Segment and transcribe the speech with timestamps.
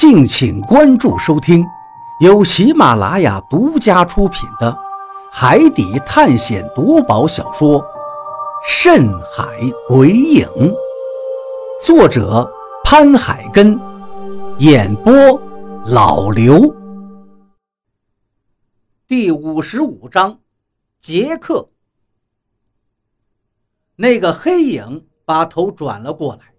[0.00, 1.62] 敬请关注收听，
[2.20, 4.72] 由喜马拉雅独家出品的
[5.30, 7.78] 《海底探险夺宝小说》
[8.66, 9.44] 《深海
[9.86, 10.46] 鬼影》，
[11.84, 12.50] 作者
[12.82, 13.78] 潘海根，
[14.60, 15.12] 演播
[15.84, 16.74] 老刘。
[19.06, 20.40] 第五十五章，
[20.98, 21.68] 杰克。
[23.96, 26.54] 那个黑影把头转了过来，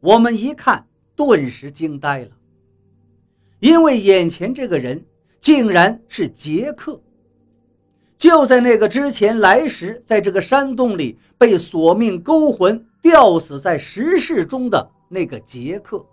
[0.00, 2.30] 我们一看，顿时惊呆了。
[3.64, 5.02] 因为眼前这个人
[5.40, 7.00] 竟然是杰克，
[8.18, 16.04] 就在那个之前来时，在这个山洞里被索命勾魂吊死在石室中的那个杰克。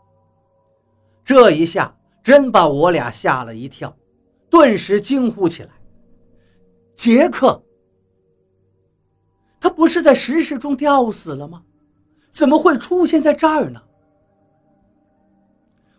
[1.25, 1.93] 这一下
[2.23, 3.93] 真把我俩吓了一跳，
[4.49, 5.69] 顿时惊呼起来
[6.95, 7.61] ：“杰克，
[9.59, 11.61] 他不是在石室中吊死了吗？
[12.29, 13.81] 怎么会出现在这儿呢？”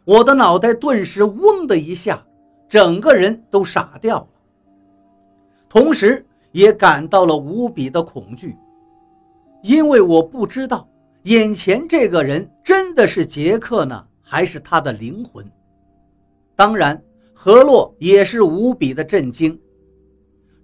[0.05, 2.21] 我的脑袋顿时嗡的一下，
[2.69, 4.29] 整个人都傻掉了，
[5.69, 8.57] 同时也感到了无比的恐惧，
[9.63, 10.89] 因为我不知道
[11.23, 15.49] 眼前这个人真的是杰克呢，还是他的灵魂。
[16.57, 17.01] 当然，
[17.33, 19.57] 何洛也是无比的震惊。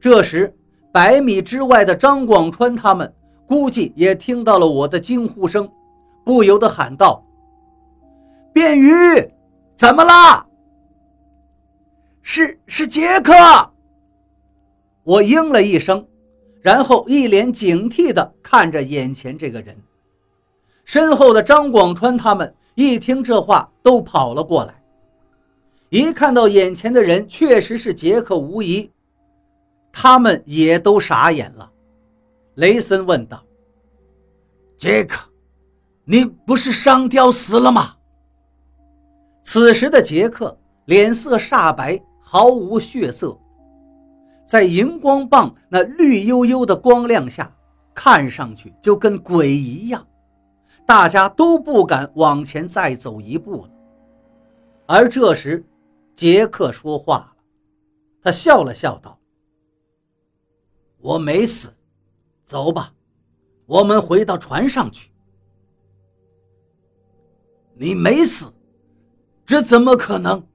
[0.01, 0.53] 这时，
[0.93, 3.13] 百米之外的张广川他们
[3.47, 5.71] 估计也听到了我的惊呼声，
[6.25, 7.25] 不由得喊道。
[8.59, 8.91] 便鱼，
[9.77, 10.45] 怎么啦？
[12.23, 13.33] 是是杰克。
[15.05, 16.05] 我应了一声，
[16.61, 19.77] 然后一脸警惕地看着眼前这个人。
[20.85, 24.83] 身后的张广川他们一听这话，都跑了过来。
[25.91, 28.91] 一看到眼前的人确实是杰克无疑，
[29.93, 31.71] 他们也都傻眼了。
[32.57, 33.41] 雷森问道
[34.77, 35.29] ：“杰克，
[36.05, 37.95] 你不是上吊死了吗？”
[39.51, 40.55] 此时的杰克
[40.85, 43.35] 脸色煞白，毫无血色，
[44.45, 47.51] 在荧光棒那绿油油的光亮下，
[47.95, 50.07] 看上去就跟鬼一样，
[50.85, 53.71] 大家都不敢往前再走一步了。
[54.85, 55.65] 而这时，
[56.15, 57.33] 杰克说话了，
[58.21, 59.19] 他笑了笑道
[61.01, 61.75] ：“我没死，
[62.45, 62.93] 走吧，
[63.65, 65.11] 我们回到船上去。”
[67.81, 68.53] 你没死。
[69.49, 70.47] 这怎么可能？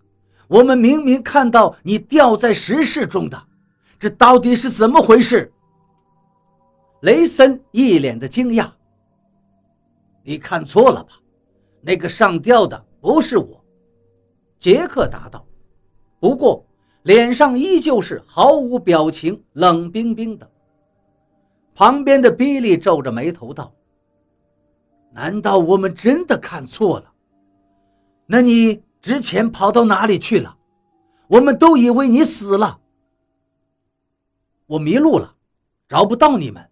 [0.47, 3.43] 我们明明看到你掉在石室中的，
[3.97, 5.51] 这到底是怎么回事？
[7.01, 8.69] 雷森一脸的惊讶。
[10.21, 11.13] 你看错了吧？
[11.81, 13.65] 那个上吊的不是我，
[14.59, 15.43] 杰克答道。
[16.19, 16.63] 不过
[17.01, 20.47] 脸上依旧是毫无表情，冷冰冰的。
[21.73, 23.73] 旁边的比利皱着眉头道
[25.11, 27.11] ：“难道我们真的看错了？”
[28.25, 30.57] 那你之前跑到哪里去了？
[31.27, 32.79] 我们都以为你死了。
[34.65, 35.35] 我迷路了，
[35.87, 36.69] 找不到你们。”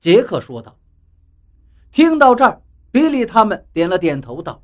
[0.00, 0.76] 杰克说道。
[1.90, 2.60] 听到这儿，
[2.90, 4.62] 比利他们点了点头，道：“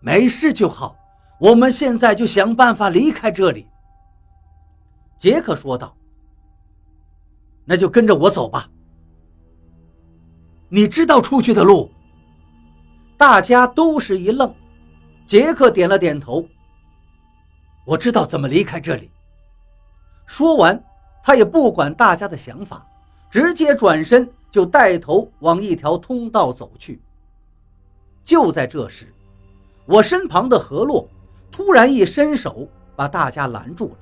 [0.00, 0.96] 没事就好，
[1.40, 3.68] 我们现在就想办法离开这里。”
[5.18, 5.96] 杰克说道。
[7.64, 8.70] “那就跟着我走吧。
[10.68, 11.90] 你知道出去的路。”
[13.16, 14.54] 大家都是一愣，
[15.24, 16.46] 杰克点了点头。
[17.84, 19.10] 我知道怎么离开这里。
[20.26, 20.82] 说完，
[21.22, 22.86] 他也不管大家的想法，
[23.30, 27.00] 直接转身就带头往一条通道走去。
[28.22, 29.14] 就在这时，
[29.86, 31.08] 我身旁的何洛
[31.50, 33.96] 突然一伸手把大家拦住了。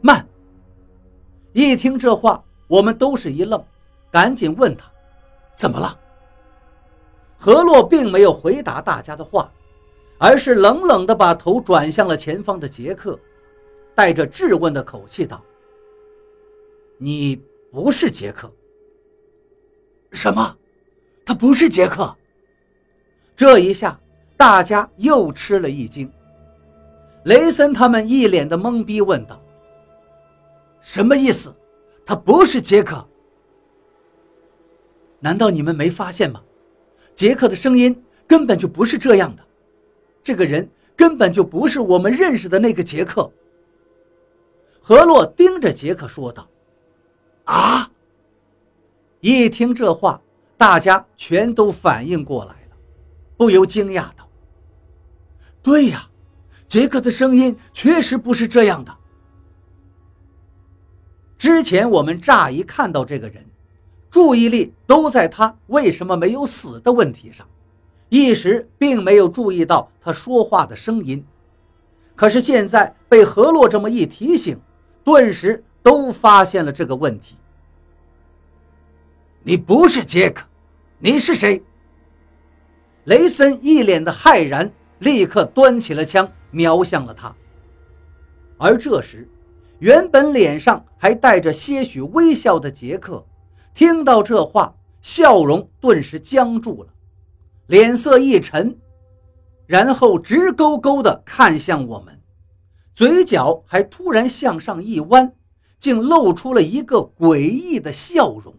[0.00, 0.26] 慢！
[1.52, 3.62] 一听这话，我们都是一愣，
[4.10, 4.90] 赶紧问他
[5.54, 5.96] ：“怎么了？”
[7.42, 9.50] 何洛并没有回答大家的话，
[10.18, 13.18] 而是冷冷地把头转向了前方的杰克，
[13.94, 15.42] 带着质问的口气道
[17.00, 17.42] ：“你
[17.72, 18.52] 不是杰克？
[20.12, 20.54] 什么？
[21.24, 22.14] 他不是杰克？”
[23.34, 23.98] 这一下，
[24.36, 26.12] 大家又吃了一惊。
[27.24, 29.40] 雷森他们一脸的懵逼，问道
[30.82, 31.54] ：“什么意思？
[32.04, 33.02] 他不是杰克？
[35.20, 36.42] 难道你们没发现吗？”
[37.14, 39.42] 杰克的声音根本就不是这样的，
[40.22, 43.30] 这个人根本就不是我们认识的那个杰克。
[44.80, 46.48] 何洛盯着杰克说道
[47.44, 47.90] ：“啊！”
[49.20, 50.20] 一听这话，
[50.56, 52.76] 大家全都反应过来了，
[53.36, 54.26] 不由惊讶道
[55.62, 56.08] ：“对呀，
[56.66, 58.96] 杰克的声音确实不是这样的。
[61.36, 63.44] 之前我们乍一看到这个人。”
[64.10, 67.46] 注意力都在他为什么没有死的问题上，
[68.08, 71.24] 一时并没有注意到他说话的声音，
[72.16, 74.60] 可是现在被何洛这么一提醒，
[75.04, 77.36] 顿时都发现了这个问题。
[79.42, 80.44] 你不是杰克，
[80.98, 81.62] 你是谁？
[83.04, 87.34] 雷森一脸的骇然，立刻端起了枪，瞄向了他。
[88.58, 89.26] 而这时，
[89.78, 93.24] 原本脸上还带着些许微笑的杰克，
[93.74, 96.90] 听到这话，笑容顿时僵住了，
[97.66, 98.76] 脸色一沉，
[99.66, 102.20] 然后直勾勾地看向我们，
[102.92, 105.32] 嘴角还突然向上一弯，
[105.78, 108.54] 竟露出了一个诡异的笑容。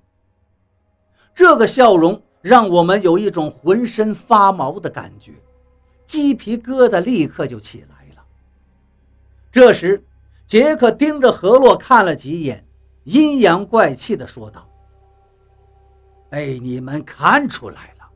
[1.36, 5.34] 这个笑容让我们有一种浑身发毛的感觉，
[6.06, 8.24] 鸡皮疙瘩立刻就起来了。
[9.52, 10.04] 这时，
[10.48, 12.66] 杰克盯着何洛看了几眼，
[13.04, 14.68] 阴阳怪气地说道
[16.32, 18.10] ：“被你们看出来了。”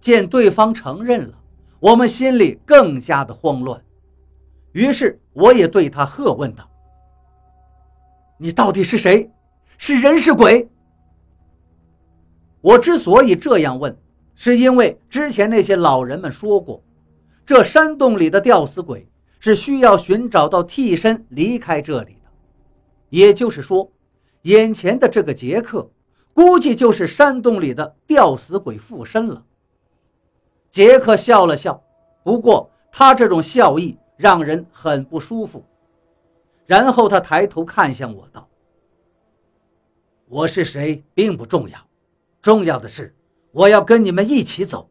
[0.00, 1.34] 见对方承认了，
[1.80, 3.78] 我们心里更加的慌乱。
[4.72, 6.70] 于是我也对他喝问道
[8.38, 9.30] ：“你到底是谁？
[9.76, 10.66] 是人是鬼？”
[12.62, 13.94] 我之所以这样问，
[14.34, 16.82] 是因为之前那些老人们说过，
[17.44, 19.06] 这山洞里的吊死鬼。
[19.40, 22.30] 是需要寻找到替身离开这里的，
[23.08, 23.88] 也就是说，
[24.42, 25.88] 眼前的这个杰克
[26.38, 29.44] 估计就是山洞里的吊死鬼附身了。
[30.70, 31.82] 杰克笑了笑，
[32.22, 35.64] 不过他这种笑意让人很不舒服。
[36.64, 38.48] 然后他抬头看向我道
[40.30, 41.76] ：“我是谁并不重要，
[42.40, 43.12] 重要的是
[43.50, 44.88] 我要跟你们一起走。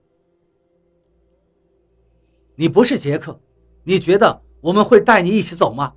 [2.55, 3.39] 你不是杰克。”
[3.87, 5.93] 你觉得我们会带你一起走吗？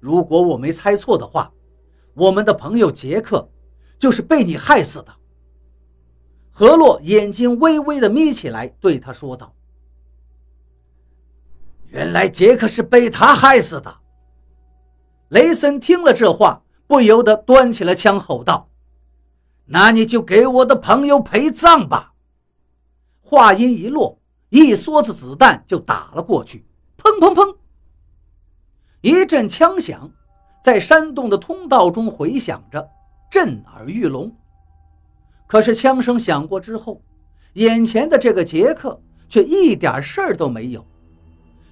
[0.00, 1.52] 如果我没猜错的话，
[2.14, 3.48] 我们的朋友杰克
[4.04, 5.14] 就是被你害死的。
[6.50, 9.54] 何洛眼睛微微的眯起来，对他说道
[11.88, 14.00] ：“原来杰克是被他害死的。”
[15.32, 18.68] 雷森听了这话，不由得端起了枪，吼道
[19.64, 22.12] ：“那你就给我的朋友陪葬吧！”
[23.24, 24.20] 话音一落，
[24.50, 26.66] 一梭子子弹就打了过去。
[26.98, 27.56] 砰砰砰！
[29.00, 30.12] 一阵枪响，
[30.62, 32.86] 在山洞的通道中回响着，
[33.30, 34.34] 震耳欲聋。
[35.46, 37.00] 可是枪声响过之后，
[37.54, 40.86] 眼前的这个杰克却一点事儿都没有。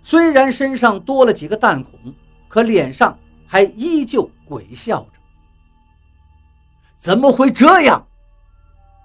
[0.03, 2.15] 虽然身上多了几个弹孔，
[2.49, 5.21] 可脸上还依旧鬼笑着。
[6.99, 8.07] 怎么会这样？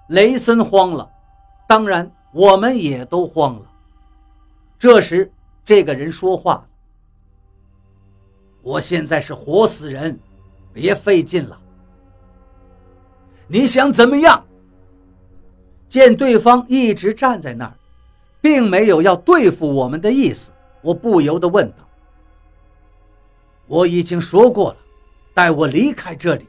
[0.08, 1.10] 雷森慌了，
[1.68, 3.70] 当然我们也都慌了。
[4.78, 5.30] 这时。
[5.64, 6.66] 这个人说话
[8.64, 10.18] ：“我现在是活死人，
[10.72, 11.60] 别费劲了。
[13.48, 14.44] 你想怎么样？”
[15.88, 17.74] 见对方一直站在那儿，
[18.40, 20.52] 并没有要对付我们的意思，
[20.82, 21.88] 我不由得问道
[23.66, 24.76] ：“我已经说过了，
[25.32, 26.46] 带我离开这里。”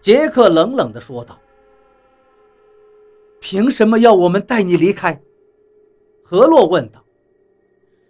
[0.00, 1.38] 杰克冷冷地说道
[3.40, 5.20] ：“凭什么要我们带你离开？”
[6.24, 7.04] 何洛问道。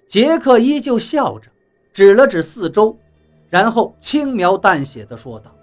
[0.07, 1.51] 杰克依旧笑着，
[1.93, 2.99] 指了指四周，
[3.49, 5.55] 然后轻描淡写的说道：“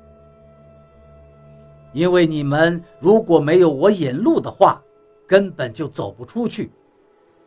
[1.93, 4.81] 因为你们如果没有我引路的话，
[5.27, 6.71] 根本就走不出去，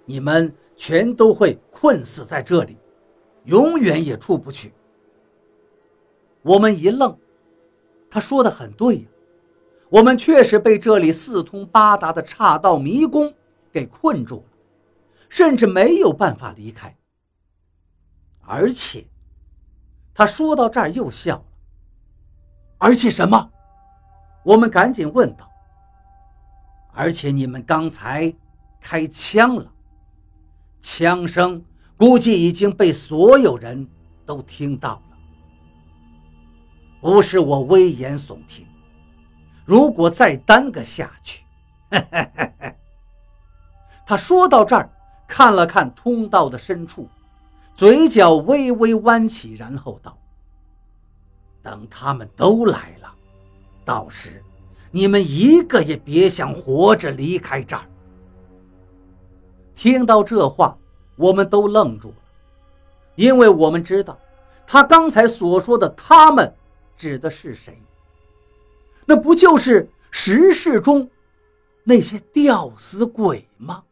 [0.04, 2.78] 你们全都会困死在这里，
[3.44, 4.73] 永远也出不去。”
[6.42, 7.16] 我们一愣，
[8.11, 9.04] 他说的很对呀，
[9.88, 13.32] 我们确实被这里四通八达的岔道迷宫
[13.70, 14.42] 给困住了。
[15.28, 16.92] 甚至没有办法离开。
[18.40, 19.06] 而且，
[20.12, 21.44] 他说到这儿又笑了。
[22.78, 23.52] 而且什么？
[24.42, 25.49] 我们赶紧问道。
[26.92, 28.32] 而且你们刚才
[28.80, 29.73] 开枪了，
[30.80, 31.64] 枪声
[31.97, 33.88] 估计已经被所有人
[34.26, 35.16] 都听到了。
[37.00, 38.66] 不是我危言耸听，
[39.64, 41.42] 如果再耽搁下去，
[44.04, 44.90] 他说到这儿。
[45.32, 47.09] 看了看通道的深处，
[47.76, 50.18] 嘴角微微弯起，然后道
[51.62, 53.14] ：“等他们都来了，
[53.84, 54.42] 到时
[54.90, 57.82] 你们一个也别想活着离开这儿。”
[59.75, 60.76] 听到这话，
[61.16, 62.14] 我们都愣住了，
[63.14, 64.18] 因为我们知道
[64.66, 66.54] 他刚才所说的“他们”
[66.96, 67.80] 指的是谁？
[69.06, 71.10] 那不就是石室中
[71.82, 73.82] 那些吊死鬼吗？